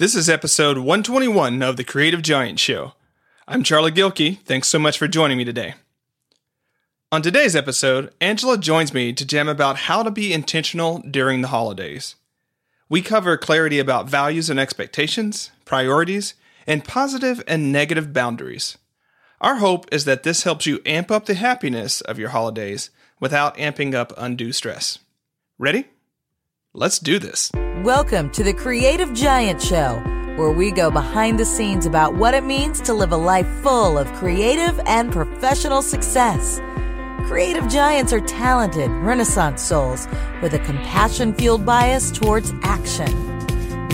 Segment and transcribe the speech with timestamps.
[0.00, 2.94] This is episode 121 of the Creative Giant Show.
[3.46, 4.38] I'm Charlie Gilkey.
[4.38, 5.74] Thanks so much for joining me today.
[7.12, 11.48] On today's episode, Angela joins me to jam about how to be intentional during the
[11.48, 12.14] holidays.
[12.88, 16.32] We cover clarity about values and expectations, priorities,
[16.66, 18.78] and positive and negative boundaries.
[19.38, 22.88] Our hope is that this helps you amp up the happiness of your holidays
[23.20, 24.98] without amping up undue stress.
[25.58, 25.88] Ready?
[26.72, 27.52] Let's do this.
[27.84, 30.02] Welcome to the Creative Giant Show,
[30.36, 33.96] where we go behind the scenes about what it means to live a life full
[33.96, 36.60] of creative and professional success.
[37.26, 40.06] Creative giants are talented, renaissance souls
[40.42, 43.10] with a compassion fueled bias towards action.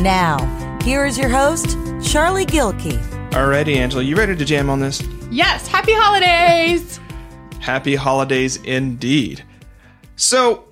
[0.03, 0.37] Now,
[0.83, 2.99] here is your host, Charlie Gilkey.
[3.31, 5.01] Alrighty, Angela, you ready to jam on this?
[5.31, 6.99] Yes, happy holidays!
[7.61, 9.45] Happy holidays indeed.
[10.17, 10.65] So,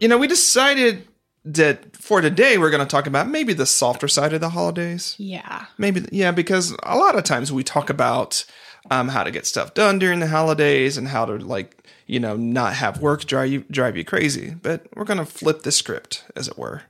[0.00, 1.07] you know, we decided
[1.54, 5.14] that for today we're going to talk about maybe the softer side of the holidays.
[5.18, 5.66] Yeah.
[5.78, 8.44] Maybe, yeah, because a lot of times we talk about
[8.90, 12.36] um, how to get stuff done during the holidays and how to like you know
[12.36, 14.54] not have work drive you drive you crazy.
[14.54, 16.82] But we're going to flip the script, as it were.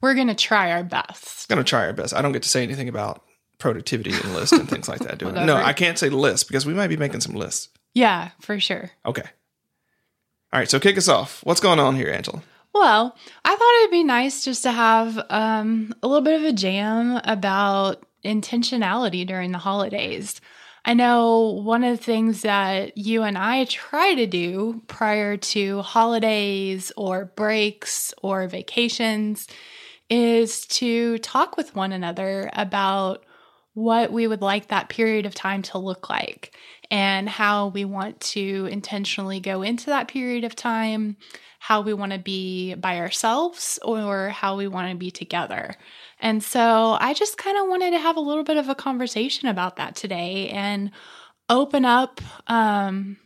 [0.00, 1.48] We're going to try our best.
[1.48, 2.14] Going to try our best.
[2.14, 3.22] I don't get to say anything about
[3.58, 5.18] productivity and list and things like that.
[5.18, 5.44] Do I?
[5.46, 7.68] No, I can't say list because we might be making some lists.
[7.94, 8.90] Yeah, for sure.
[9.04, 9.24] Okay.
[10.52, 11.40] All right, so kick us off.
[11.44, 12.42] What's going on here, Angela?
[12.78, 16.52] Well, I thought it'd be nice just to have um, a little bit of a
[16.52, 20.42] jam about intentionality during the holidays.
[20.84, 25.80] I know one of the things that you and I try to do prior to
[25.80, 29.48] holidays or breaks or vacations
[30.10, 33.24] is to talk with one another about
[33.72, 36.54] what we would like that period of time to look like
[36.90, 41.16] and how we want to intentionally go into that period of time,
[41.58, 45.74] how we want to be by ourselves or how we want to be together.
[46.20, 49.48] And so I just kind of wanted to have a little bit of a conversation
[49.48, 50.90] about that today and
[51.48, 53.16] open up um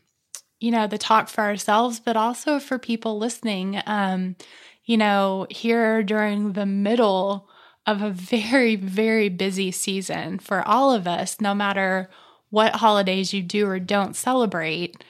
[0.58, 4.36] you know the talk for ourselves but also for people listening um
[4.84, 7.48] you know here during the middle
[7.86, 12.11] of a very very busy season for all of us no matter
[12.50, 15.02] what holidays you do or don't celebrate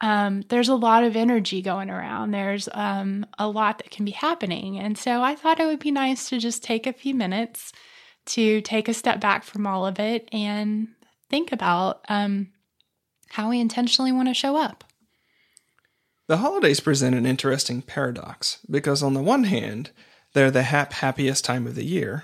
[0.00, 2.30] um, there's a lot of energy going around.
[2.30, 4.78] There's um, a lot that can be happening.
[4.78, 7.72] And so I thought it would be nice to just take a few minutes
[8.26, 10.88] to take a step back from all of it and
[11.30, 12.48] think about um,
[13.30, 14.84] how we intentionally want to show up.
[16.28, 19.92] The holidays present an interesting paradox because, on the one hand,
[20.34, 22.22] they're the hap- happiest time of the year.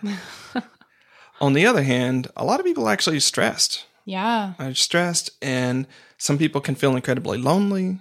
[1.40, 3.86] on the other hand, a lot of people are actually stressed.
[4.04, 4.53] Yeah.
[4.59, 5.87] Are stressed, and
[6.19, 8.00] some people can feel incredibly lonely.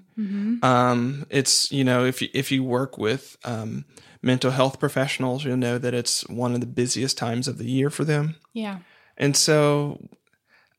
[0.62, 3.86] Um, it's you know if you if you work with um,
[4.22, 7.90] mental health professionals, you'll know that it's one of the busiest times of the year
[7.90, 8.36] for them.
[8.54, 8.80] Yeah.
[9.18, 10.00] And so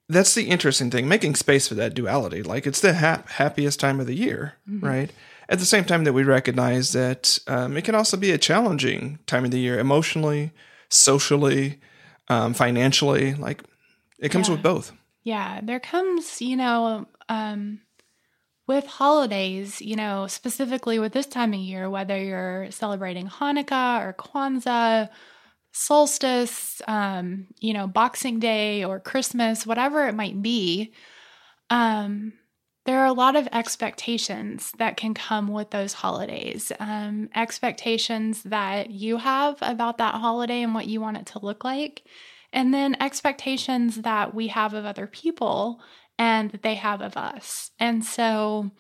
[0.09, 2.43] that's the interesting thing, making space for that duality.
[2.43, 5.11] Like it's the hap- happiest time of the year, right?
[5.49, 9.19] At the same time that we recognize that um, it can also be a challenging
[9.27, 10.53] time of the year emotionally,
[10.89, 11.81] socially,
[12.29, 13.35] um, financially.
[13.35, 13.63] Like
[14.19, 14.55] it comes Yeah.
[14.55, 14.93] with both.
[15.25, 17.81] Yeah, there comes, you know, um,
[18.67, 24.15] with holidays, you know, specifically with this time of year, whether you're celebrating Hanukkah or
[24.15, 25.11] Kwanzaa,
[25.73, 30.93] solstice, um, you know, Boxing Day or Christmas, whatever it might be,
[31.71, 32.35] um,
[32.87, 36.73] there are a lot of expectations that can come with those holidays.
[36.81, 41.65] Um, expectations that you have about that holiday and what you want it to look
[41.65, 42.03] like.
[42.55, 45.83] And then expectations that we have of other people
[46.19, 47.73] and that they have of us.
[47.81, 48.71] And so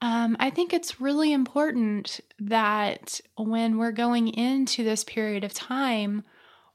[0.00, 6.24] um, I think it's really important that when we're going into this period of time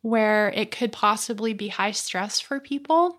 [0.02, 3.18] where it could possibly be high stress for people,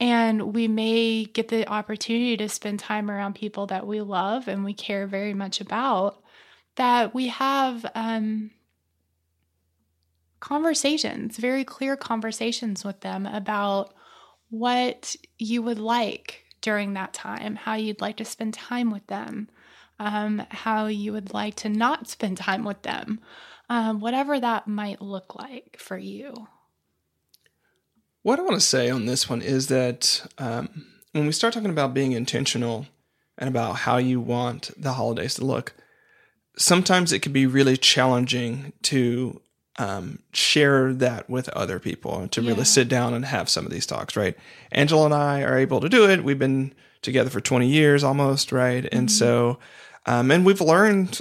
[0.00, 4.64] and we may get the opportunity to spend time around people that we love and
[4.64, 6.22] we care very much about,
[6.76, 8.50] that we have um,
[10.40, 13.94] conversations, very clear conversations with them about
[14.48, 19.48] what you would like during that time, how you'd like to spend time with them,
[19.98, 23.20] um, how you would like to not spend time with them,
[23.68, 26.48] um, whatever that might look like for you.
[28.22, 31.70] What I want to say on this one is that um, when we start talking
[31.70, 32.86] about being intentional
[33.38, 35.74] and about how you want the holidays to look,
[36.56, 39.40] sometimes it can be really challenging to
[39.80, 42.50] um, share that with other people to Yeah.
[42.50, 44.36] really sit down and have some of these talks, right?
[44.70, 46.22] Angela and I are able to do it.
[46.22, 46.72] We've been
[47.02, 48.86] together for 20 years almost, right?
[48.92, 49.58] And so,
[50.06, 51.20] um, and we've learned,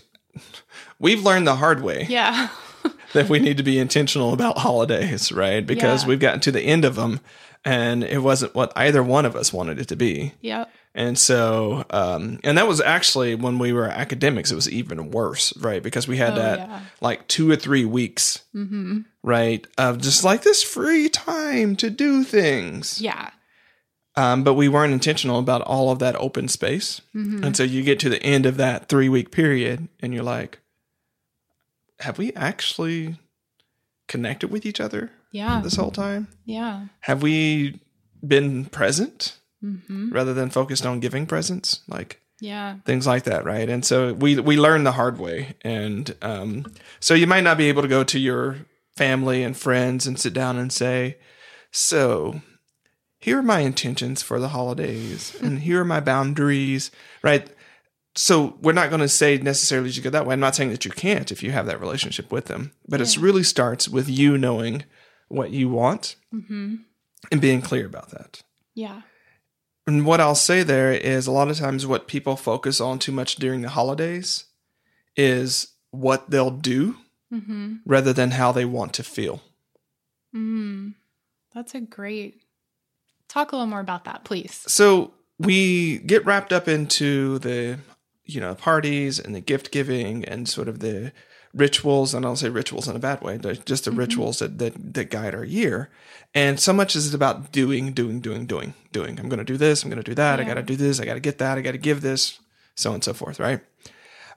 [0.99, 2.49] we've learned the hard way Yeah.
[3.13, 5.65] that we need to be intentional about holidays, right?
[5.65, 6.09] Because Yeah.
[6.09, 7.21] we've gotten to the end of them
[7.65, 10.33] and it wasn't what either one of us wanted it to be.
[10.41, 10.69] Yep.
[10.95, 15.55] And so, um, and that was actually when we were academics, it was even worse,
[15.57, 15.83] right?
[15.83, 16.79] Because we had Oh, that yeah.
[16.99, 19.01] like two or three weeks, Mm-hmm.
[19.23, 19.65] right?
[19.77, 22.99] Of just like this free time to do things.
[23.01, 23.29] Yeah.
[24.15, 27.01] Um, but we weren't intentional about all of that open space.
[27.15, 27.43] Mm-hmm.
[27.43, 30.59] And so you get to the end of that three week period and you're like,
[31.99, 33.17] have we actually
[34.07, 35.61] connected with each other Yeah.
[35.61, 36.27] this whole time?
[36.45, 36.87] Yeah.
[37.01, 37.79] Have we
[38.25, 40.11] been present Mm-hmm.
[40.11, 41.81] rather than focused on giving presents?
[41.87, 42.77] Like Yeah.
[42.85, 43.67] things like that, right?
[43.69, 45.55] And so we we learn the hard way.
[45.61, 46.65] And um,
[46.99, 48.57] so you might not be able to go to your
[48.95, 51.17] family and friends and sit down and say,
[51.71, 52.41] so
[53.19, 56.89] here are my intentions for the holidays and here are my boundaries,
[57.21, 57.47] right?
[58.15, 60.33] So we're not going to say necessarily you go that way.
[60.33, 63.17] I'm not saying that you can't if you have that relationship with them, but it
[63.17, 64.83] really starts with you knowing
[65.27, 66.75] what you want Mm-hmm.
[67.31, 68.41] and being clear about that.
[68.73, 69.01] Yeah.
[69.89, 73.11] And what I'll say there is a lot of times what people focus on too
[73.11, 74.45] much during the holidays
[75.17, 76.95] is what they'll do
[77.33, 77.75] Mm-hmm.
[77.85, 79.43] rather than how they want to feel.
[80.35, 80.95] Mm.
[81.53, 82.41] That's a great.
[83.27, 84.63] Talk a little more about that, please.
[84.67, 87.77] So we get wrapped up into the,
[88.25, 91.13] you know, parties and the gift giving and sort of the
[91.53, 94.57] rituals, and I don't say rituals in a bad way, they're just the rituals that,
[94.59, 95.89] that that guide our year.
[96.35, 99.19] And so much is about doing, doing, doing, doing, doing.
[99.19, 99.83] I'm going to do this.
[99.83, 100.39] I'm going to do that.
[100.39, 100.99] I got to do this.
[100.99, 101.57] I got to get that.
[101.57, 102.39] I got to give this,
[102.75, 103.61] so on and so forth, right?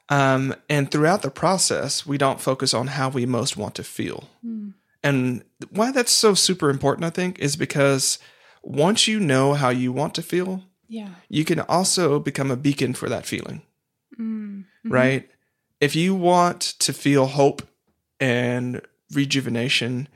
[0.09, 4.29] Um, and throughout the process, we don't focus on how we most want to feel.
[4.45, 4.75] Mm.
[5.03, 8.19] And why that's so super important, I think, is because
[8.63, 11.09] once you know how you want to feel, Yeah.
[11.29, 13.63] you can also become a beacon for that feeling,
[14.19, 14.65] Mm.
[14.85, 14.91] Mhm.
[14.93, 15.29] right?
[15.83, 17.61] If you want to feel hope
[18.21, 18.81] and
[19.13, 20.09] rejuvenation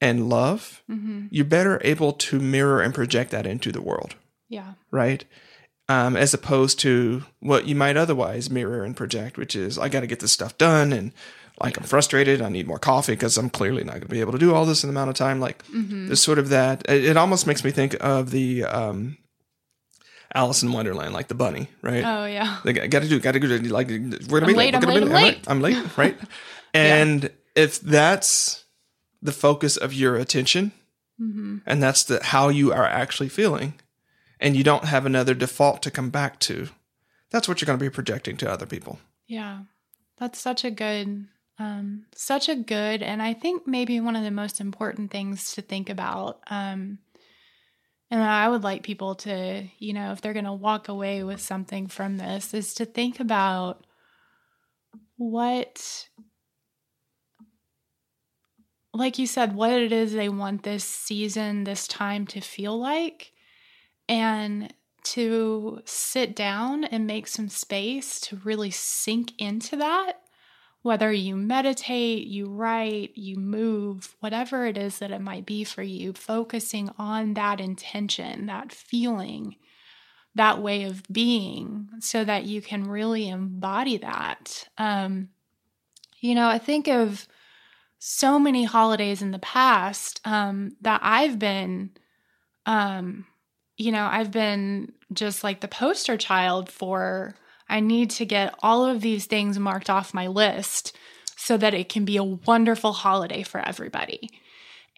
[0.00, 1.28] and love, Mhm.
[1.30, 4.16] you're better able to mirror and project that into the world,
[4.48, 4.72] Yeah.
[4.90, 5.24] right?
[5.88, 10.00] Um, as opposed to what you might otherwise mirror and project, which is I got
[10.00, 11.12] to get this stuff done and
[11.60, 12.40] like I'm frustrated.
[12.42, 14.64] I need more coffee because I'm clearly not going to be able to do all
[14.66, 15.38] this in the amount of time.
[15.38, 16.06] Like Mm-hmm.
[16.06, 16.82] there's sort of that.
[16.88, 19.18] It, it almost makes me think of the um,
[20.34, 22.04] Alice in Wonderland, like the bunny, right?
[22.04, 22.58] Oh yeah.
[22.64, 23.58] They got to do, got to do.
[23.58, 24.84] Like we're gonna I'm be late, late.
[24.86, 25.76] We're gonna late, be I'm late.
[25.76, 26.16] I'm late, right?
[26.74, 28.64] And if that's
[29.20, 30.72] the focus of your attention,
[31.20, 31.58] Mm-hmm.
[31.66, 33.74] and that's the how you are actually feeling,
[34.40, 36.68] and you don't have another default to come back to,
[37.30, 38.98] that's what you're going to be projecting to other people.
[39.28, 39.60] Yeah.
[40.18, 41.26] That's such a good
[41.58, 45.62] um such a good and I think maybe one of the most important things to
[45.62, 46.98] think about um
[48.12, 51.40] and I would like people to, you know, if they're going to walk away with
[51.40, 53.86] something from this is to think about
[55.16, 56.08] what
[58.92, 63.32] like you said what it is they want this season, this time to feel like
[64.10, 64.74] and
[65.04, 70.21] to sit down and make some space to really sink into that.
[70.82, 75.82] Whether you meditate, you write, you move, whatever it is that it might be for
[75.82, 79.56] you, focusing on that intention, that feeling,
[80.34, 84.68] that way of being, so that you can really embody that.
[84.76, 85.28] Um,
[86.20, 87.28] you know, I think of
[87.98, 91.90] so many holidays in the past um, that I've been
[92.66, 93.26] um,
[93.76, 97.34] you know, I've been just like the poster child for
[97.72, 100.94] I need to get all of these things marked off my list
[101.36, 104.28] so that it can be a wonderful holiday for everybody.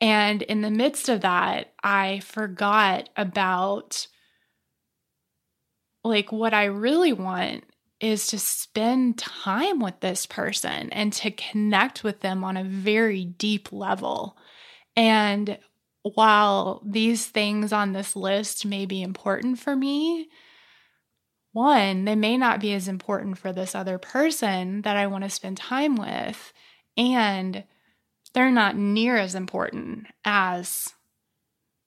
[0.00, 4.09] And in the midst of that, I forgot about
[6.02, 7.62] like what I really want
[8.00, 13.25] is to spend time with this person and to connect with them on a very
[13.25, 14.37] deep level.
[14.97, 15.59] And
[16.02, 20.28] while these things on this list may be important for me,
[21.54, 25.30] one, they may not be as important for this other person that I want to
[25.30, 26.52] spend time with.
[26.96, 27.64] And
[28.34, 30.92] they're not near as important as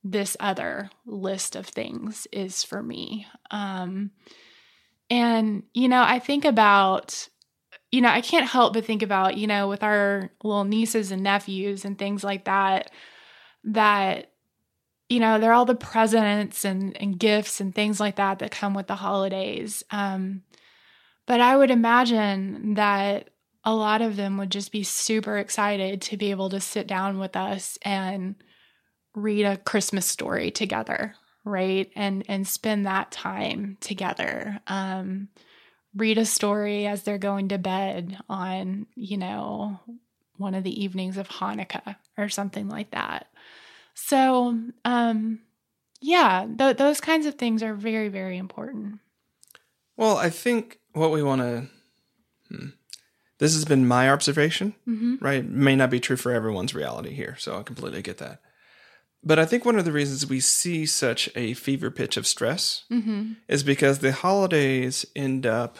[0.04, 3.28] this other list of things is for me.
[3.52, 4.12] Um,
[5.10, 7.28] and, you know, I think about,
[7.92, 11.24] you know, I can't help but think about, you know, with our little nieces and
[11.24, 12.90] nephews and things like that,
[13.66, 14.32] that
[15.10, 18.74] you know they're all the presents and, and gifts and things like that that come
[18.74, 19.84] with the holidays.
[19.92, 20.44] Um,
[21.26, 23.30] but i would imagine that
[23.64, 27.20] a lot of them would just be super excited to be able to sit down
[27.20, 28.36] with us and
[29.14, 31.16] read a christmas story together
[31.48, 31.90] right?
[31.96, 34.60] And and spend that time together.
[34.68, 35.30] Um,
[35.96, 39.80] read a story as they're going to bed on you know
[40.38, 43.28] one of the evenings of Hanukkah or something like that.
[44.00, 45.40] So, um,
[46.02, 49.00] yeah, th- those kinds of things are very, very important.
[49.96, 51.68] Well, I think what we want to.
[52.50, 52.68] Hmm,
[53.40, 55.16] this has been my observation, Mm-hmm.
[55.20, 55.44] right?
[55.44, 58.40] May not be true for everyone's reality here, so I completely get that.
[59.24, 62.84] But I think one of the reasons we see such a fever pitch of stress
[62.92, 63.34] Mm-hmm.
[63.48, 65.78] is because the holidays end up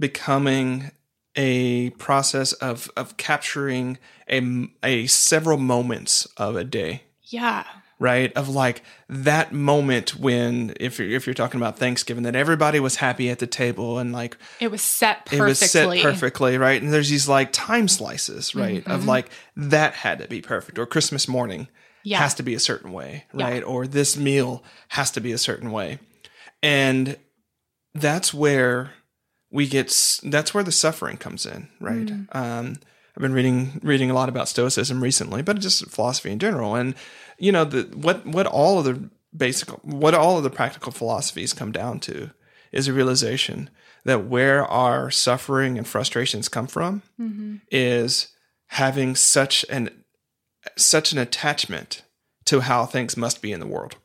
[0.00, 0.90] becoming
[1.36, 7.64] a process of of capturing a a several moments of a day Yeah.
[7.98, 8.32] right?
[8.34, 12.96] Of like that moment when if you're if you're talking about thanksgiving that everybody was
[12.96, 15.38] happy at the table and like It was set perfectly.
[15.38, 16.58] it was set perfectly.
[16.58, 16.80] right?
[16.82, 18.86] And there's these like time slices right?
[18.86, 20.78] Of like that had to be perfect.
[20.78, 21.68] Or christmas morning
[22.02, 22.18] Yeah.
[22.18, 23.48] has to be a certain way Yeah.
[23.48, 23.62] right?
[23.64, 25.98] Or this meal has to be a certain way.
[26.62, 27.16] And
[27.94, 28.92] that's where
[29.50, 29.88] we get
[30.22, 32.10] that's where the suffering comes in right?
[32.32, 32.76] Um
[33.16, 36.94] i've been reading reading a lot about stoicism recently but just philosophy in general and
[37.38, 41.52] you know the what what all of the basic what all of the practical philosophies
[41.52, 42.30] come down to
[42.72, 43.70] is a realization
[44.04, 47.56] that where our suffering and frustrations come from mm-hmm.
[47.70, 48.28] is
[48.68, 49.90] having such an
[50.76, 52.02] such an attachment
[52.44, 53.96] to how things must be in the world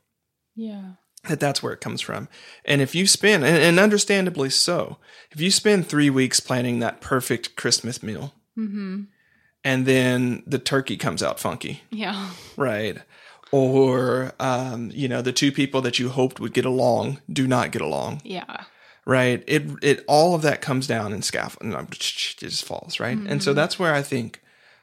[0.56, 0.94] Yeah.
[1.28, 2.28] that that's where it comes from.
[2.64, 4.98] And if you spend, and, and understandably so,
[5.32, 9.04] if you spend three weeks planning that perfect Christmas meal, Mm-hmm.
[9.64, 12.30] and then the turkey comes out funky, Yeah.
[12.58, 12.98] right?
[13.52, 17.72] Or, um, you know, the two people that you hoped would get along do not
[17.72, 18.66] get along, Yeah.
[19.06, 19.44] right?
[19.48, 23.18] It, it, all of that comes down in scaffold, and it just falls, right?
[23.18, 24.42] And so that's where I think,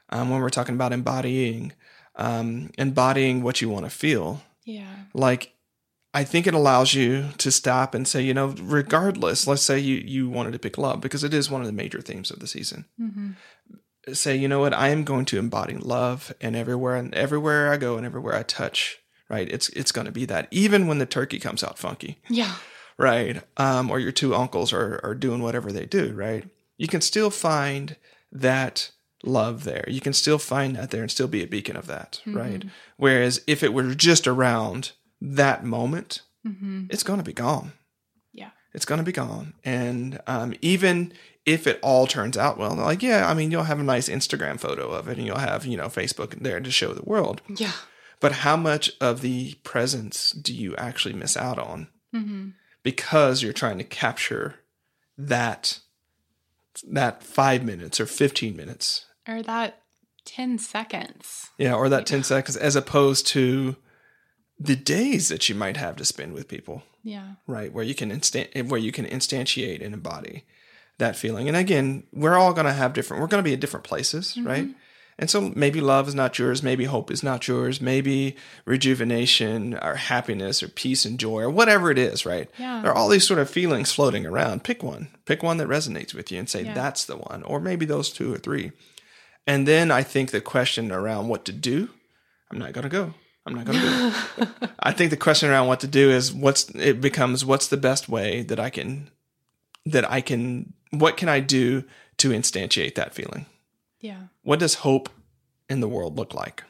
[0.09, 1.73] um, when we're talking about embodying,
[2.15, 4.87] um, embodying what you want to feel, Yeah.
[5.13, 5.52] like
[6.13, 9.95] I think it allows you to stop and say, you know, regardless, let's say you
[9.97, 12.47] you wanted to pick love because it is one of the major themes of the
[12.47, 12.85] season.
[12.99, 13.31] Mm-hmm.
[14.13, 17.77] Say, you know what, I am going to embody love and everywhere and everywhere I
[17.77, 18.97] go and everywhere I touch,
[19.29, 19.49] right?
[19.49, 22.55] It's it's going to be that even when the turkey comes out funky, Yeah.
[22.97, 23.41] right?
[23.57, 26.43] Um, or your two uncles are are doing whatever they do, right?
[26.77, 27.95] You can still find
[28.31, 28.91] that
[29.23, 29.85] love there.
[29.87, 32.65] You can still find that there and still be a beacon of that, right?
[32.97, 34.91] Whereas if it were just around
[35.23, 36.87] that moment, Mm-hmm.
[36.89, 37.71] it's going to be gone.
[38.33, 38.49] Yeah.
[38.73, 39.53] It's going to be gone.
[39.63, 41.13] And um, even
[41.45, 44.09] if it all turns out well, they're like, yeah, I mean, you'll have a nice
[44.09, 47.41] Instagram photo of it and you'll have, you know, Facebook there to show the world.
[47.47, 47.71] Yeah.
[48.19, 52.49] But how much of the presence do you actually miss out on Mm-hmm.
[52.83, 54.55] because you're trying to capture
[55.17, 55.79] that
[56.89, 59.05] that 5 minutes or 15 minutes.
[59.27, 59.81] Or that
[60.25, 61.51] 10 seconds.
[61.57, 63.75] Yeah, or that 10 seconds as opposed to
[64.65, 66.83] the days that you might have to spend with people.
[67.05, 67.33] Yeah.
[67.47, 70.45] right where you can instant where you can instantiate and embody
[70.99, 73.59] that feeling and again we're all going to have different we're going to be at
[73.59, 74.47] different places mm-hmm.
[74.47, 74.67] right
[75.19, 79.95] and so maybe love is not yours maybe hope is not yours maybe rejuvenation or
[79.95, 82.81] happiness or peace and joy or whatever it is right Yeah.
[82.81, 86.13] there are all these sort of feelings floating around pick one pick one that resonates
[86.13, 86.73] with you and say Yeah.
[86.73, 88.71] that's the one or maybe those two or three
[89.47, 91.89] and then i think the question around what to do
[92.51, 93.13] i'm not going to go
[93.45, 96.33] i'm not going to do it I think the question around what to do is
[96.33, 99.09] what's it becomes what's the best way that I can
[99.85, 101.85] that I can what can I do
[102.17, 103.45] to instantiate that feeling?
[103.99, 104.23] Yeah.
[104.43, 105.09] What does hope
[105.69, 106.63] in the world look like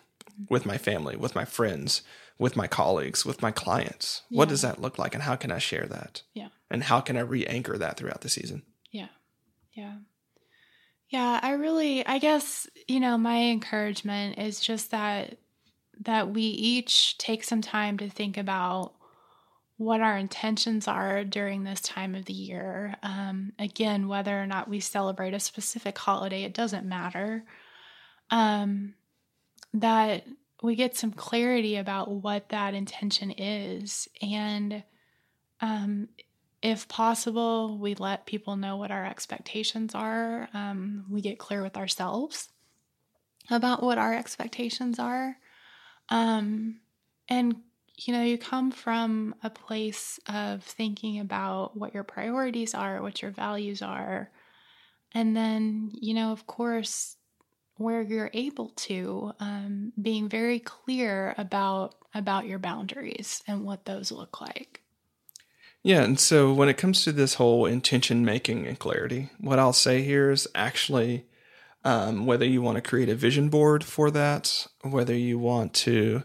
[0.48, 2.04] with my family, with my friends,
[2.38, 4.22] with my colleagues, with my clients?
[4.30, 6.22] What does that look like and how can I share that?
[6.34, 6.50] Yeah.
[6.70, 8.62] And how can I re-anchor that throughout the season?
[8.92, 9.10] Yeah.
[9.74, 9.96] Yeah.
[11.10, 15.38] Yeah, I really I guess, you know, my encouragement is just that
[16.02, 18.94] that we each take some time to think about
[19.78, 22.96] what our intentions are during this time of the year.
[23.04, 27.44] Um, again, whether or not we celebrate a specific holiday, it doesn't matter.
[28.30, 28.94] Um,
[29.74, 30.26] that
[30.62, 34.08] we get some clarity about what that intention is.
[34.22, 34.84] And
[35.60, 36.08] um,
[36.62, 40.48] if possible, we let people know what our expectations are.
[40.54, 42.50] Um, we get clear with ourselves
[43.50, 45.38] about what our expectations are.
[46.10, 46.80] Um,
[47.30, 47.56] and,
[47.98, 53.22] you know, you come from a place of thinking about what your priorities are, what
[53.22, 54.30] your values are.
[55.14, 57.16] And then, you know, of course,
[57.78, 64.12] where you're able to, um, being very clear about about your boundaries and what those
[64.12, 64.82] look like.
[65.82, 69.74] Yeah, and so when it comes to this whole intention making and clarity, what I'll
[69.74, 71.26] say here is actually
[71.84, 76.24] um, whether you want to create a vision board for that, whether you want to,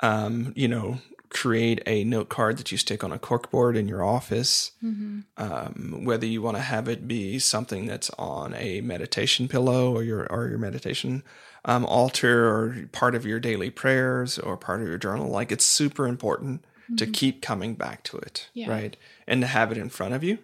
[0.00, 0.98] um, you know,
[1.28, 5.20] create a note card that you stick on a corkboard in your office, Mm-hmm.
[5.36, 10.02] um, whether you want to have it be something that's on a meditation pillow or
[10.02, 11.22] your or your meditation
[11.64, 15.28] um, altar or part of your daily prayers or part of your journal.
[15.28, 16.64] Like it's super important
[16.96, 18.70] to keep coming back to it, Yeah.
[18.70, 18.96] right?
[19.26, 20.38] And to have it in front of you.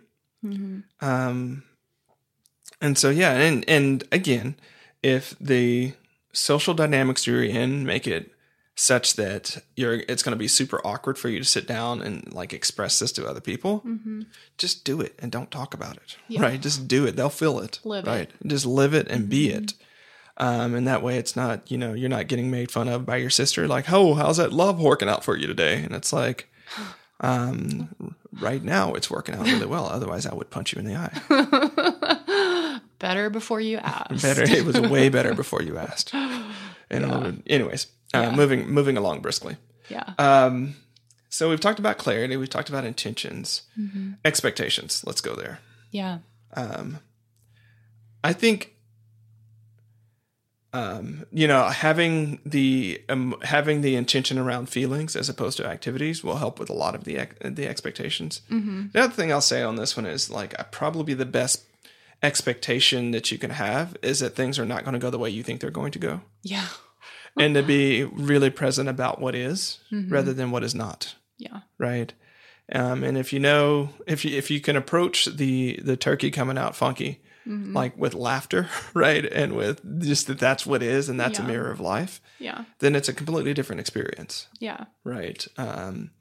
[0.45, 0.81] Mm-hmm.
[2.81, 4.57] And so yeah, and and again,
[5.02, 5.93] if the
[6.33, 8.31] social dynamics you're in make it
[8.75, 12.33] such that you're it's going to be super awkward for you to sit down and
[12.33, 14.23] like express this to other people Mm-hmm.
[14.57, 16.41] just do it and don't talk about it Yeah.
[16.41, 18.11] right just do it they'll feel it Live it.
[18.11, 19.57] right just live it and be Mhm.
[19.59, 19.75] it
[20.38, 23.17] um, and that way it's not you know you're not getting made fun of by
[23.17, 26.49] your sister like oh how's that love working out for you today and it's like
[27.21, 30.97] um, right now it's working out really well otherwise i would punch you in the
[30.97, 31.12] eye
[33.02, 34.23] better before you ask.
[34.23, 36.54] better it was way better before you asked and
[36.90, 37.32] Yeah.
[37.54, 38.35] anyways uh, Yeah.
[38.40, 39.56] moving moving along briskly
[39.90, 40.14] Yeah.
[40.18, 40.75] um,
[41.28, 44.12] so we've talked about clarity we've talked about intentions Mm-hmm.
[44.25, 45.59] expectations let's go there
[45.90, 46.18] Yeah.
[46.56, 46.99] um,
[48.25, 48.59] I think,
[50.73, 56.25] um, you know, having the um, having the intention around feelings as opposed to activities
[56.25, 58.40] will help with a lot of the ex- the expectations.
[58.50, 58.87] Mm-hmm.
[58.92, 61.64] The other thing I'll say on this one is like uh, probably the best
[62.23, 65.31] expectation that you can have is that things are not going to go the way
[65.31, 66.69] you think they're going to go, Yeah.
[67.38, 70.11] and to be really present about what is Mhm.
[70.11, 71.61] rather than what is not Yeah.
[71.79, 72.12] right?
[72.73, 76.57] Um, and if you know, if you if you can approach the the turkey coming
[76.57, 77.75] out funky, Mhm.
[77.75, 81.71] like with laughter, right, and with just that that's what is, and that's a mirror
[81.73, 82.64] of life, Yeah.
[82.79, 84.85] then it's a completely different experience, Yeah.
[85.05, 85.45] right?
[85.57, 86.12] Um,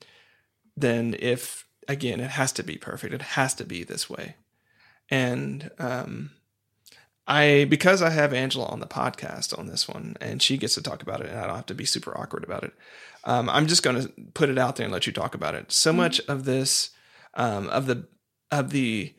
[0.76, 4.36] then if again, it has to be perfect, it has to be this way,
[5.12, 6.32] and um,
[7.28, 10.82] I because I have Angela on the podcast on this one, and she gets to
[10.82, 12.74] talk about it, and I don't have to be super awkward about it.
[13.24, 15.72] Um, I'm just going to put it out there and let you talk about it.
[15.72, 16.90] So much of this,
[17.36, 18.08] um, of the
[18.50, 19.14] of the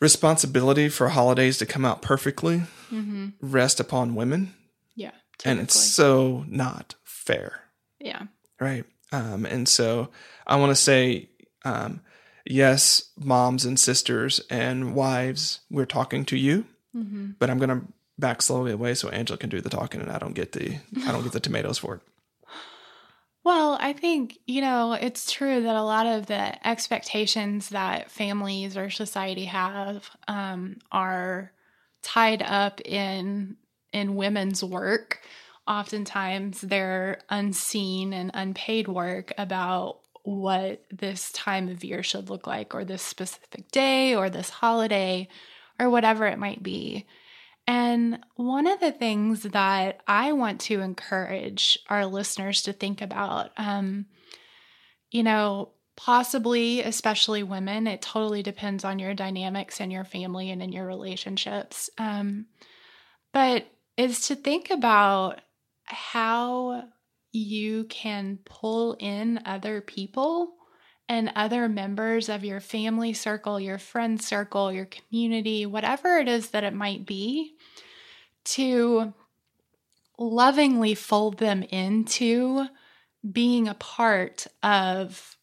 [0.00, 3.28] responsibility for holidays to come out perfectly, Mm-hmm.
[3.40, 4.54] rest upon women,
[4.96, 5.12] Yeah.
[5.44, 7.60] and it's so not fair
[8.00, 8.22] yeah.
[8.58, 10.08] right um, and so
[10.46, 11.28] i want to say
[11.64, 12.00] um,
[12.50, 16.64] yes moms and sisters and wives we're talking to you
[16.96, 17.30] Mm-hmm.
[17.38, 17.86] but i'm going to
[18.18, 21.12] back slowly away so angela can do the talking and i don't get the i
[21.12, 22.00] don't get the tomatoes for it
[23.44, 28.76] Well, I think, you know, it's true that a lot of the expectations that families
[28.76, 31.50] or society have um, are
[32.02, 33.56] tied up in
[33.92, 35.20] in women's work.
[35.66, 42.74] Oftentimes they're unseen and unpaid work about what this time of year should look like
[42.74, 45.28] or this specific day or this holiday
[45.78, 47.06] or whatever it might be.
[47.66, 53.50] And one of the things that I want to encourage our listeners to think about,
[53.56, 54.06] um,
[55.10, 60.62] you know, possibly, especially women, it totally depends on your dynamics and your family and
[60.62, 61.90] in your relationships.
[61.98, 62.46] Um,
[63.32, 65.40] but is to think about
[65.84, 66.84] how
[67.32, 70.54] you can pull in other people
[71.08, 76.50] and other members of your family circle, your friend circle, your community, whatever it is
[76.50, 77.54] that it might be,
[78.44, 79.12] to
[80.18, 82.66] lovingly fold them into
[83.28, 85.36] being a part of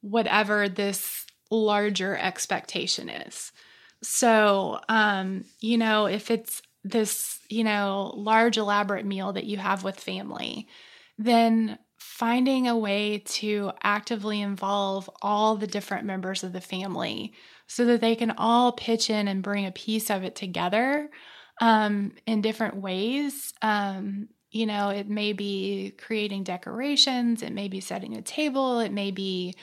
[0.00, 3.52] whatever this larger expectation is.
[4.02, 9.84] So, um, you know, if it's this, you know, large elaborate meal that you have
[9.84, 10.68] with family,
[11.18, 17.34] then finding a way to actively involve all the different members of the family
[17.66, 21.08] so that they can all pitch in and bring a piece of it together
[21.60, 23.52] um, in different ways.
[23.62, 28.92] Um, you know, it may be creating decorations, it may be setting a table, it
[28.92, 29.54] may be,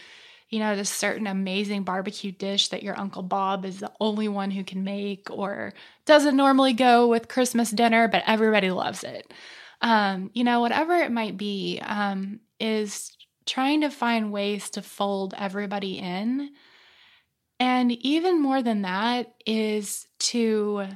[0.50, 4.52] you know, this certain amazing barbecue dish that your Uncle Bob is the only one
[4.52, 5.74] who can make or
[6.06, 9.32] doesn't normally go with Christmas dinner, but everybody loves it
[9.82, 15.34] um, you know, whatever it might be, um, is trying to find ways to fold
[15.38, 16.52] everybody in.
[17.60, 20.88] And even more than that is to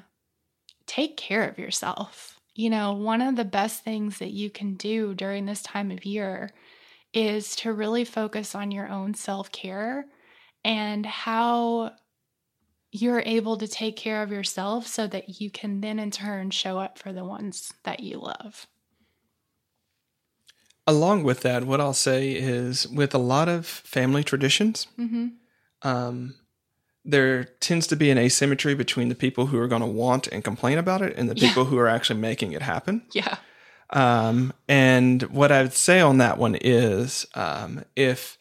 [0.86, 2.40] take care of yourself.
[2.54, 6.06] You know, one of the best things that you can do during this time of
[6.06, 6.52] year
[7.14, 10.06] is to really focus on your own self care
[10.64, 11.92] and how
[12.92, 16.78] you're able to take care of yourself so that you can then in turn show
[16.80, 18.68] up for the ones that you love.
[20.88, 25.28] along with that what i'll say is with a lot of family traditions Mm-hmm.
[25.88, 26.36] um,
[27.06, 30.44] there tends to be an asymmetry between the people who are going to want and
[30.44, 31.50] complain about it and the Yeah.
[31.50, 33.38] people who are actually making it happen Yeah.
[33.92, 38.38] Um, and what I would say on that one is um, if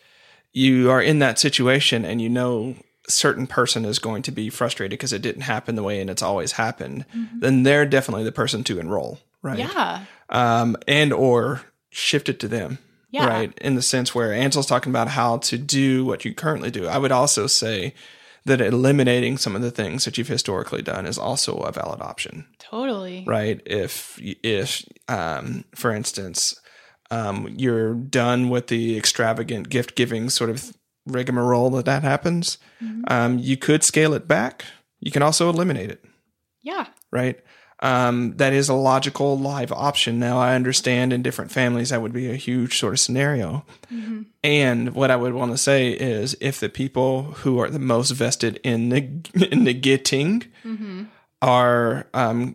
[0.52, 4.50] you are in that situation and you know a certain person is going to be
[4.50, 8.32] frustrated because it didn't happen the way and it's always happened, then they're definitely the
[8.32, 9.58] person to enroll, right?
[9.58, 10.04] Yeah.
[10.28, 12.78] Um, and or shift it to them.
[13.10, 13.26] Yeah.
[13.26, 13.58] Right.
[13.58, 16.86] In the sense where Angela's talking about how to do what you currently do.
[16.86, 17.92] I would also say
[18.44, 22.46] that eliminating some of the things that you've historically done is also a valid option
[22.58, 23.24] Totally.
[23.26, 23.60] right?
[23.66, 26.58] If if um, for instance,
[27.10, 30.72] um, you're done with the extravagant gift giving sort of
[31.06, 32.58] rigmarole that that happens,
[33.08, 34.64] um, you could scale it back.
[35.00, 36.04] You can also eliminate it,
[36.62, 36.86] Yeah.
[37.10, 37.40] right?
[37.82, 40.18] Um, that is a logical live option.
[40.18, 43.64] Now, I understand in different families that would be a huge sort of scenario.
[44.44, 48.10] And what I would want to say is if the people who are the most
[48.10, 50.46] vested in, neg- in negating
[51.40, 52.54] are, um,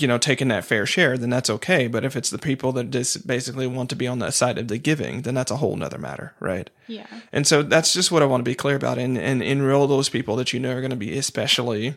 [0.00, 1.86] you know, taking that fair share, then that's okay.
[1.86, 4.68] But if it's the people that just basically want to be on the side of
[4.68, 6.68] the giving, then that's a whole nother matter, right?
[6.86, 7.06] Yeah.
[7.32, 10.08] And so that's just what I want to be clear about and, and enroll those
[10.08, 11.94] people that you know are going to be especially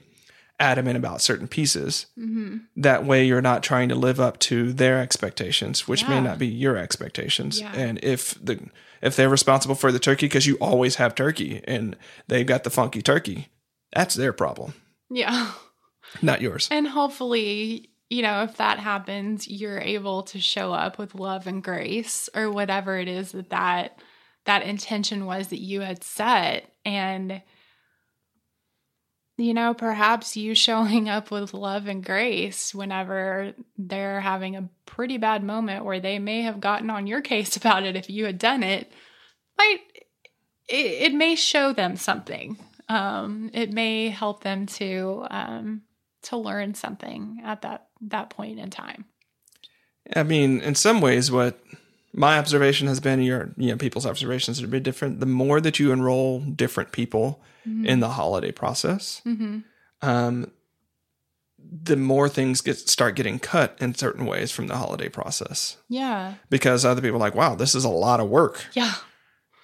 [0.59, 2.07] adamant about certain pieces.
[2.17, 2.57] Mm-hmm.
[2.77, 6.47] That way you're not trying to live up to their expectations, which may not be
[6.47, 7.59] your expectations.
[7.61, 7.71] Yeah.
[7.73, 8.59] And if the
[9.01, 11.95] if they're responsible for the turkey because you always have turkey and
[12.27, 13.47] they've got the funky turkey,
[13.93, 14.73] that's their problem,
[15.09, 15.51] Yeah.
[16.21, 16.67] not yours.
[16.69, 21.63] And hopefully, you know, if that happens, you're able to show up with love and
[21.63, 23.99] grace or whatever it is that that,
[24.45, 26.73] that intention was that you had set.
[26.83, 27.41] And,
[29.39, 35.17] you know, perhaps you showing up with love and grace whenever they're having a pretty
[35.17, 38.37] bad moment where they may have gotten on your case about it if you had
[38.37, 38.91] done it,
[39.57, 39.79] might,
[40.67, 42.57] it, it may show them something.
[42.87, 45.81] Um, it may help them to, um,
[46.23, 49.05] to learn something at that that point in time.
[50.15, 51.59] I mean, in some ways, what
[52.13, 55.19] my observation has been, your you know, people's observations are a bit different.
[55.19, 59.21] The more that you enroll different people in the holiday process,
[60.01, 60.51] um,
[61.71, 66.35] the more things get start getting cut in certain ways from the holiday process Yeah.
[66.49, 68.93] because other people are like, "Wow, this is a lot of work," Yeah.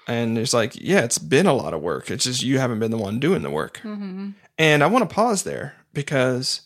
[0.07, 2.11] and it's like, "Yeah, it's been a lot of work.
[2.11, 4.31] It's just you haven't been the one doing the work." Mm-hmm.
[4.57, 6.61] And I want to pause there because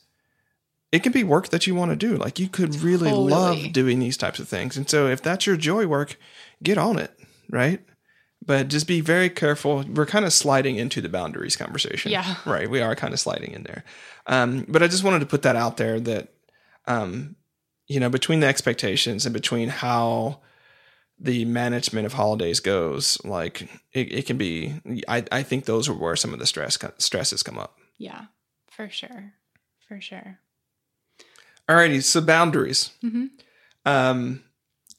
[0.91, 2.17] it can be work that you want to do.
[2.17, 3.31] Like you could really Totally.
[3.31, 4.75] love doing these types of things.
[4.75, 6.17] And so if that's your joy work,
[6.63, 7.11] get on it,
[7.49, 7.79] right?
[8.45, 9.84] But just be very careful.
[9.84, 12.12] We're kind of sliding into the boundaries conversation.
[12.12, 12.36] Yeah.
[12.45, 12.69] Right.
[12.69, 13.84] We are kind of sliding in there.
[14.28, 16.30] Um, but I just wanted to put that out there that,
[16.88, 17.36] um,
[17.88, 20.39] you know, between the expectations and between how
[21.19, 24.75] the management of holidays goes, like it, it can be,
[25.08, 27.78] I, I think those are where some of the stress, stresses come up.
[27.97, 28.25] Yeah.
[28.71, 29.34] For sure.
[29.88, 30.39] For sure.
[31.67, 32.91] Alrighty, so boundaries.
[33.04, 33.25] Mm-hmm.
[33.86, 34.43] Um,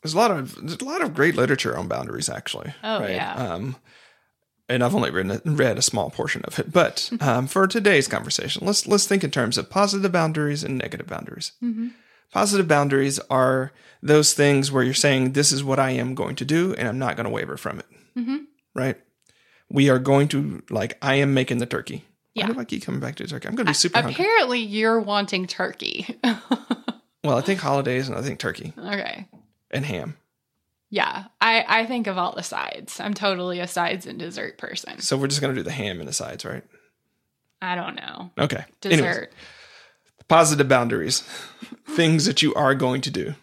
[0.03, 2.73] there's a lot of there's a lot of great literature on boundaries, actually.
[2.83, 3.35] Oh, yeah.
[3.35, 3.77] Um,
[4.69, 8.67] and I've only read read a small portion of it, but um, for today's conversation,
[8.67, 11.53] let's let's think in terms of positive boundaries and negative boundaries.
[11.63, 11.89] Mm-hmm.
[12.33, 16.45] Positive boundaries are those things where you're saying, "This is what I am going to
[16.45, 17.87] do, and I'm not going to waver from it."
[18.17, 18.37] Mm-hmm.
[18.75, 18.97] Right?
[19.69, 22.05] We are going to like I am making the turkey.
[22.35, 22.47] Yeah.
[22.47, 23.49] Why do I keep coming back to turkey?
[23.49, 24.15] I'm going to be super hungry.
[24.15, 26.17] Apparently, you're wanting turkey.
[27.23, 29.27] Well, I think holidays and I think turkey okay.
[29.71, 30.17] And ham.
[30.91, 31.25] Yeah.
[31.41, 33.01] I I think of all the sides.
[33.01, 35.01] I'm totally a sides and dessert person.
[35.01, 36.65] So we're just gonna do the ham and the sides, right?
[37.63, 38.31] I don't know.
[38.39, 38.65] Okay.
[38.85, 39.33] Anyways, Dessert.
[40.29, 41.21] positive boundaries,
[41.89, 43.35] things that you are going to do.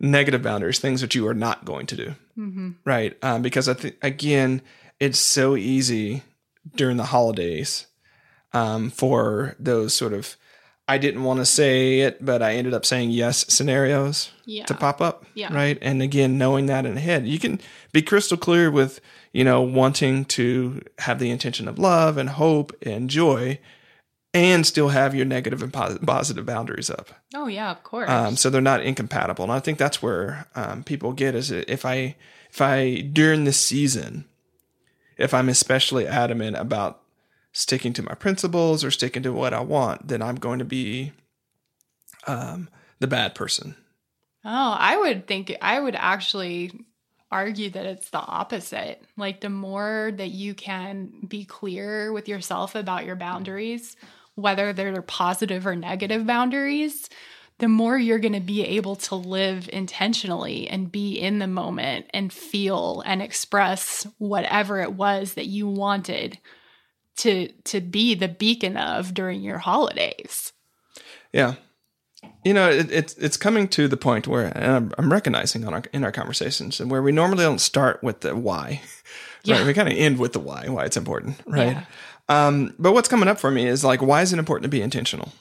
[0.00, 2.14] Negative boundaries, things that you are not going to do.
[2.36, 2.70] Mm-hmm.
[2.84, 3.16] Right?
[3.22, 4.62] Um, because I think again,
[5.00, 6.22] it's so easy
[6.74, 7.86] during the holidays
[8.52, 10.36] um, for those sort of
[10.88, 14.64] I didn't want to say it, but I ended up saying yes scenarios Yeah.
[14.64, 15.26] to pop up.
[15.34, 15.52] Yeah.
[15.54, 15.76] Right.
[15.82, 17.60] And again, knowing that in head, you can
[17.92, 19.00] be crystal clear with,
[19.32, 23.58] you know, wanting to have the intention of love and hope and joy
[24.34, 27.10] and still have your negative and posi- positive boundaries up.
[27.34, 28.08] Oh yeah, of course.
[28.08, 29.42] Um, so they're not incompatible.
[29.44, 32.16] And I think that's where um, people get is if I,
[32.50, 34.24] if I, during this season,
[35.18, 37.00] if I'm especially adamant about
[37.52, 41.12] sticking to my principles or sticking to what I want, then I'm going to be
[42.26, 42.68] um,
[43.00, 43.74] the bad person.
[44.44, 46.72] Oh, I would think I would actually
[47.30, 49.02] argue that it's the opposite.
[49.16, 53.96] Like the more that you can be clear with yourself about your boundaries,
[54.34, 57.08] whether they're positive or negative boundaries,
[57.58, 62.06] the more you're going to be able to live intentionally and be in the moment
[62.14, 66.38] and feel and express whatever it was that you wanted
[67.18, 70.52] to to be the beacon of during your holidays.
[71.32, 71.54] Yeah.
[72.44, 75.74] you know, it, it's it's coming to the point where and I'm, I'm recognizing on
[75.74, 78.80] our in our conversations and where we normally don't start with the why,
[79.46, 79.60] right?
[79.60, 79.66] Yeah.
[79.66, 81.72] We kind of end with the why, why it's important, right?
[81.76, 81.84] Yeah.
[82.30, 84.82] Um, but what's coming up for me is like, why is it important to be
[84.82, 85.32] intentional,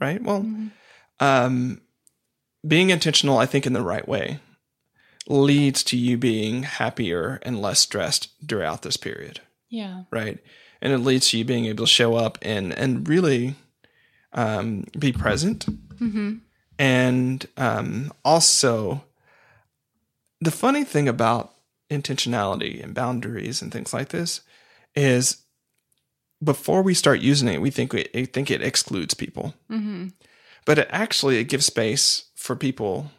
[0.00, 0.22] right?
[0.22, 0.44] Well,
[1.20, 1.80] um,
[2.66, 4.38] being intentional, I think, in the right way,
[5.26, 10.02] leads to you being happier and less stressed throughout this period Yeah.
[10.10, 10.38] right?
[10.82, 13.54] And it leads to you being able to show up and and really
[14.32, 15.64] um, be present,
[16.78, 19.04] and um, also
[20.40, 21.52] the funny thing about
[21.90, 24.40] intentionality and boundaries and things like this
[24.96, 25.36] is
[26.42, 29.54] before we start using it, we think we, we think it excludes people,
[30.64, 33.12] but it actually it gives space for people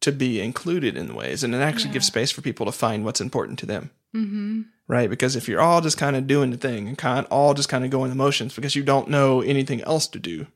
[0.00, 1.94] to be included in ways, and it actually Yeah.
[1.94, 4.62] gives space for people to find what's important to them Mm-hmm.
[4.88, 5.10] right?
[5.10, 7.84] Because if you're all just kind of doing the thing and kind all just kind
[7.84, 10.46] of going the motions because you don't know anything else to do,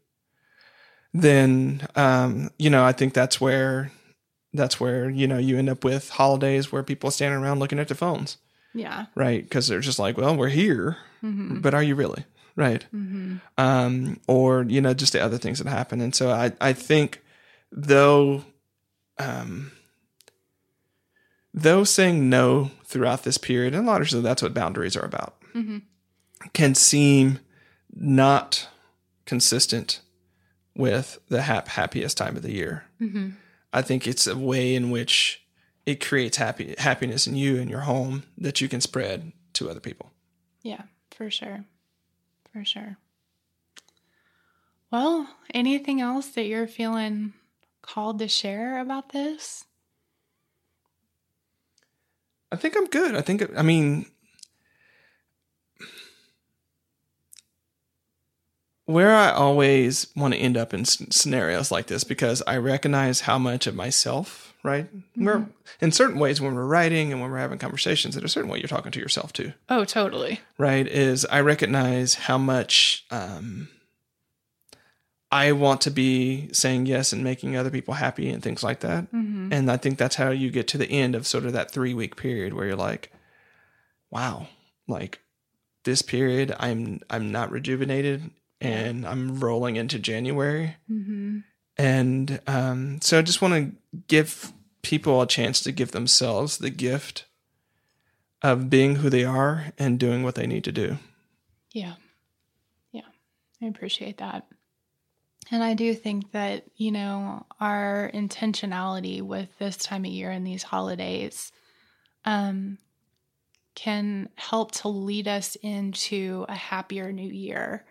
[1.15, 3.93] then um, you know I think that's where
[4.55, 7.79] that's where you know you end up with holidays where people are standing around looking
[7.79, 8.38] at their phones,
[8.75, 9.07] Yeah.
[9.15, 9.43] right?
[9.43, 11.61] Because they're just like, well, we're here, Mm-hmm.
[11.61, 12.25] but are you really,
[12.57, 12.85] right?
[12.95, 13.37] Mm-hmm.
[13.59, 16.01] um, or you know just the other things that happen.
[16.01, 17.21] And so I I think
[17.71, 18.45] though
[19.19, 19.73] um,
[21.55, 25.83] though saying no throughout this period, and largely that's what boundaries are about, Mhm.
[26.53, 27.39] can seem
[27.95, 28.69] not
[29.27, 30.01] consistent
[30.77, 32.85] with the hap- happiest time of the year.
[33.01, 33.31] Mm-hmm.
[33.73, 35.43] I think it's a way in which
[35.87, 39.81] it creates happy happiness in you and your home that you can spread to other
[39.81, 40.13] people.
[40.63, 41.65] Yeah, for sure.
[42.53, 42.99] For sure.
[44.91, 47.33] Well, anything else that you're feeling
[47.81, 49.65] called to share about this?
[52.53, 53.17] I think I'm good.
[53.17, 54.07] I think I mean
[58.85, 63.38] where I always want to end up in scenarios like this because I recognize how
[63.38, 64.87] much of myself, right?
[65.17, 65.47] We're
[65.81, 68.59] in certain ways when we're writing and when we're having conversations, in a certain way
[68.59, 70.41] you're talking to yourself too, Oh, totally.
[70.59, 70.87] right?
[70.87, 73.69] Is I recognize how much um,
[75.33, 79.11] I want to be saying yes and making other people happy and things like that.
[79.12, 79.51] Mm-hmm.
[79.51, 81.95] And I think that's how you get to the end of sort of that three
[81.95, 83.11] week period where you're like,
[84.11, 84.49] wow,
[84.87, 85.21] like
[85.85, 90.77] this period, I'm I'm not rejuvenated and I'm rolling into January.
[90.90, 91.38] Mm-hmm.
[91.79, 96.68] And um, so I just want to give people a chance to give themselves the
[96.68, 97.25] gift
[98.42, 100.99] of being who they are and doing what they need to do.
[101.71, 101.95] Yeah.
[102.90, 103.07] Yeah.
[103.62, 104.47] I appreciate that.
[105.53, 110.47] And I do think that, you know, our intentionality with this time of year and
[110.47, 111.53] these holidays
[112.25, 112.79] um,
[113.75, 117.85] can help to lead us into a happier new year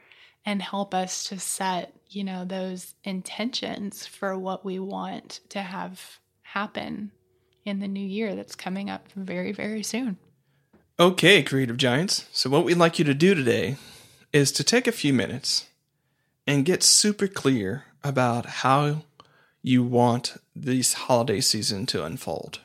[0.43, 6.17] and help us to set, you know, those intentions for what we want to have
[6.41, 7.11] happen
[7.63, 10.17] in the new year that's coming up very, very soon.
[10.99, 12.25] Okay, creative giants.
[12.31, 13.75] So, what we'd like you to do today
[14.33, 15.67] is to take a few minutes
[16.47, 19.03] and get super clear about how
[19.61, 22.59] you want this holiday season to unfold.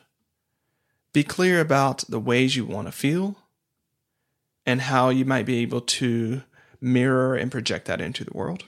[1.13, 3.35] Be clear about the ways you want to feel
[4.65, 6.43] and how you might be able to
[6.81, 8.65] mirror and project that into the world.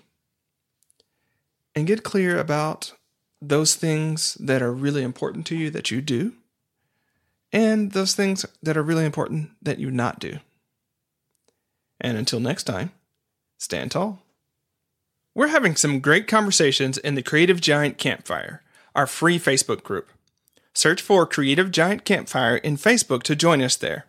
[1.75, 2.93] And get clear about
[3.41, 6.33] those things that are really important to you that you do
[7.51, 10.39] and those things that are really important that you not do.
[11.99, 12.91] And until next time,
[13.57, 14.23] stand tall.
[15.35, 18.63] We're having some great conversations in the Creative Giant Campfire,
[18.95, 20.09] our free Facebook group.
[20.73, 24.05] Search for Creative Giant Campfire in Facebook to join us there.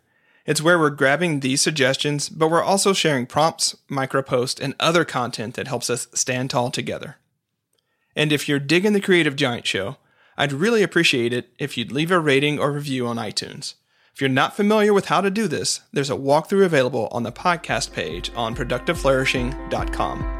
[0.46, 5.54] It's where we're grabbing these suggestions, but we're also sharing prompts, microposts, and other content
[5.54, 7.16] that helps us stand tall together.
[8.16, 9.98] And if you're digging the Creative Giant Show,
[10.38, 13.74] I'd really appreciate it if you'd leave a rating or review on iTunes.
[14.14, 17.32] If you're not familiar with how to do this, there's a walkthrough available on the
[17.32, 20.39] podcast page on productiveflourishing.com.